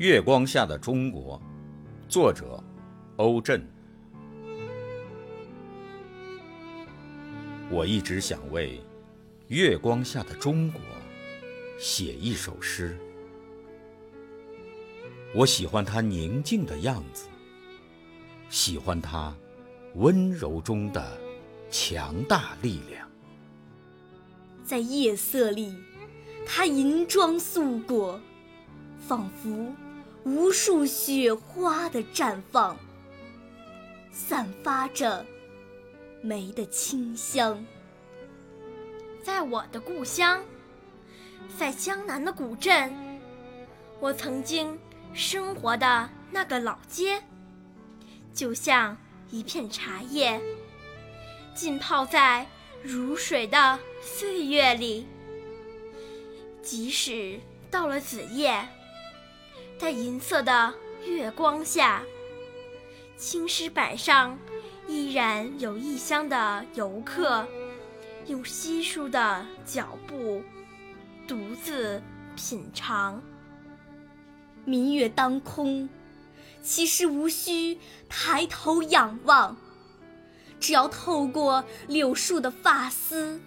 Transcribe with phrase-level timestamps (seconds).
[0.00, 1.38] 月光下的中国，
[2.08, 2.58] 作者
[3.16, 3.62] 欧震。
[7.68, 8.80] 我一直想为
[9.48, 10.80] 月光下的中国
[11.78, 12.96] 写一首诗。
[15.34, 17.26] 我喜欢它宁静的样子，
[18.48, 19.36] 喜欢它
[19.96, 21.18] 温柔中的
[21.70, 23.06] 强大力量。
[24.64, 25.74] 在夜色里，
[26.46, 28.18] 它银装素裹，
[28.98, 29.70] 仿佛
[30.24, 32.76] 无数雪花的绽放，
[34.12, 35.24] 散发着
[36.22, 37.64] 梅的清香。
[39.22, 40.42] 在我的故乡，
[41.58, 42.94] 在江南的古镇，
[43.98, 44.78] 我曾经
[45.14, 47.22] 生活的那个老街，
[48.34, 48.96] 就像
[49.30, 50.40] 一片茶叶，
[51.54, 52.46] 浸泡在
[52.82, 55.06] 如水的岁月里。
[56.62, 57.40] 即使
[57.70, 58.68] 到了子夜，
[59.80, 60.74] 在银色的
[61.06, 62.02] 月光下，
[63.16, 64.38] 青石板上
[64.86, 67.48] 依然有异乡的游客。
[68.26, 70.44] 用稀疏的脚步，
[71.26, 72.02] 独自
[72.36, 73.22] 品尝。
[74.66, 75.88] 明月当空，
[76.60, 79.56] 其实无需抬头仰望，
[80.60, 83.40] 只要透过柳树的发丝，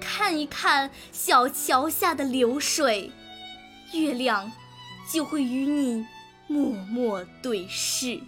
[0.00, 3.12] 看一看小桥下的流水，
[3.92, 4.50] 月亮
[5.12, 6.06] 就会与你
[6.46, 8.20] 默默对视，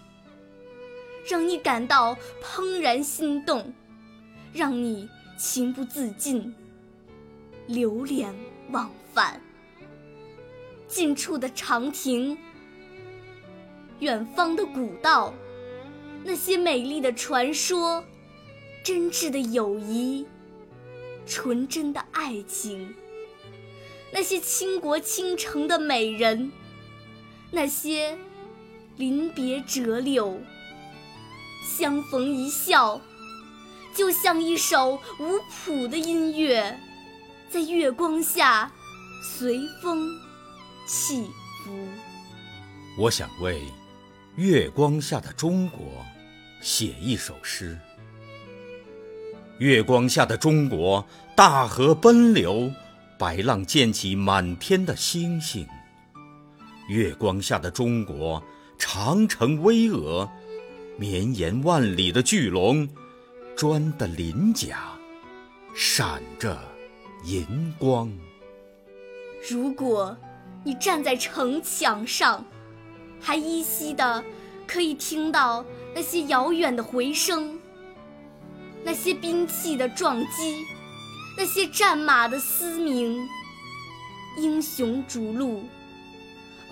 [1.28, 3.72] 让你感到怦然心动，
[4.52, 5.08] 让你。
[5.38, 6.54] 情不自禁，
[7.66, 8.32] 流连
[8.70, 9.40] 忘返。
[10.86, 12.38] 近处的长亭，
[13.98, 15.34] 远方的古道，
[16.22, 18.04] 那些美丽的传说，
[18.84, 20.24] 真挚的友谊，
[21.26, 22.94] 纯真的爱情，
[24.12, 26.52] 那些倾国倾城的美人，
[27.54, 28.16] 那些
[28.96, 30.40] 临别折柳，
[31.62, 32.98] 相逢一笑。
[33.94, 36.80] 就像一首无谱的音乐，
[37.50, 38.72] 在月光下
[39.22, 40.08] 随风
[40.86, 41.24] 起
[41.62, 41.86] 伏。
[42.96, 43.60] 我想为
[44.36, 45.80] 月光下的中国
[46.62, 47.78] 写一首诗。
[49.58, 51.06] 月光下的中国，
[51.36, 52.72] 大河奔流，
[53.18, 55.68] 白浪溅起满天的星星。
[56.88, 58.42] 月光下的中国，
[58.78, 60.28] 长城巍峨，
[60.98, 62.88] 绵延万里的巨龙。
[63.54, 64.78] 砖的鳞甲
[65.74, 66.58] 闪着
[67.24, 68.10] 银光。
[69.48, 70.16] 如果
[70.64, 72.44] 你站在城墙上，
[73.20, 74.24] 还依稀的
[74.66, 77.58] 可以听到那些遥远的回声，
[78.82, 80.64] 那些兵器的撞击，
[81.36, 83.20] 那些战马的嘶鸣。
[84.38, 85.62] 英雄逐鹿，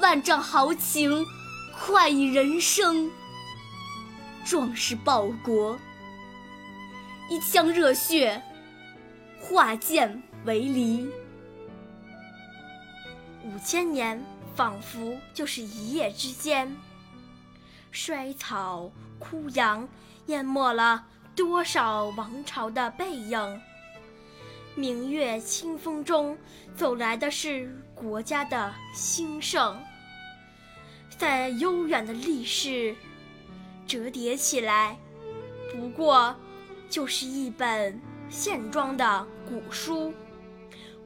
[0.01, 1.27] 万丈豪情，
[1.79, 3.11] 快意人生。
[4.45, 5.79] 壮士报国。
[7.29, 8.43] 一腔热血，
[9.39, 11.07] 化剑为犁。
[13.45, 14.21] 五千年
[14.57, 16.75] 仿佛就是一夜之间，
[17.91, 19.87] 衰草枯杨
[20.27, 21.05] 淹没了
[21.37, 23.61] 多少王朝的背影。
[24.75, 26.39] 明月清风中
[26.75, 29.79] 走来的是国家的兴盛，
[31.21, 32.97] 在悠远的历史
[33.87, 34.99] 折叠起来，
[35.71, 36.35] 不过。
[36.89, 40.13] 就是一本线装的古书，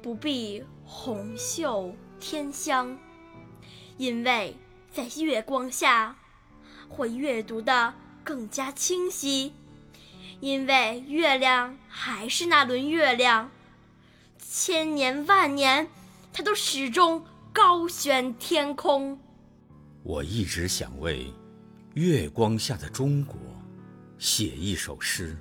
[0.00, 2.96] 不必红袖添香，
[3.98, 4.56] 因为
[4.90, 6.16] 在月光下
[6.88, 7.92] 会阅读的
[8.24, 9.52] 更加清晰，
[10.40, 13.50] 因为月亮还是那轮月亮，
[14.38, 15.90] 千年万年，
[16.32, 19.20] 它都始终高悬天空。
[20.04, 21.32] 我一直想为
[21.94, 23.38] 月光下的中国
[24.18, 25.34] 写一首诗。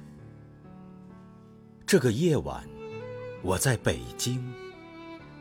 [1.85, 2.63] 这个夜晚，
[3.41, 4.41] 我在北京，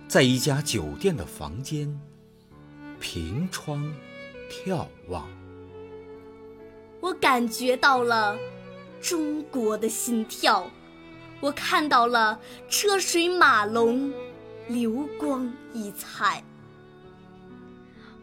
[0.08, 1.88] 在一家酒店的房间，
[2.98, 3.94] 凭窗
[4.50, 5.30] 眺望。
[7.00, 8.36] 我感觉到了
[9.00, 10.68] 中国的心跳，
[11.40, 14.12] 我看到了车水马龙，
[14.66, 16.42] 流光溢彩。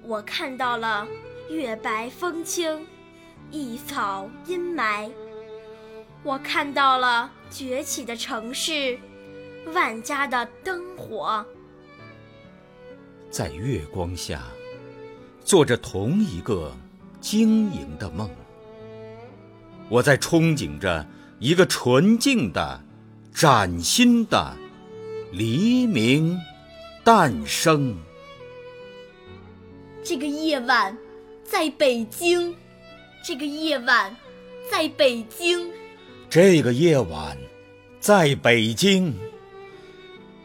[0.03, 1.07] 我看到了
[1.49, 2.85] 月白风清，
[3.51, 5.09] 一草阴霾。
[6.23, 8.97] 我看到了崛起的城市，
[9.73, 11.45] 万家的灯火，
[13.29, 14.41] 在月光下，
[15.43, 16.75] 做着同一个
[17.21, 18.29] 晶莹的梦。
[19.89, 21.05] 我在憧憬着
[21.39, 22.81] 一个纯净的、
[23.33, 24.55] 崭新的
[25.31, 26.39] 黎明
[27.03, 27.95] 诞生。
[30.09, 30.97] 这个夜晚，
[31.43, 32.55] 在北京，
[33.23, 34.17] 这个夜晚，
[34.71, 35.69] 在北京，
[36.27, 37.37] 这个夜晚，
[37.99, 39.13] 在北京，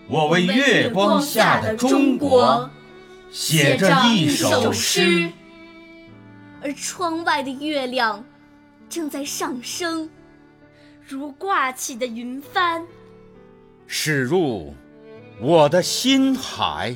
[0.06, 2.68] 我为月光下的中国
[3.30, 5.32] 写着一首诗，
[6.60, 8.22] 而窗外的月亮
[8.90, 10.10] 正在上升，
[11.08, 12.86] 如挂起的云帆，
[13.86, 14.74] 驶入
[15.40, 16.94] 我的心海。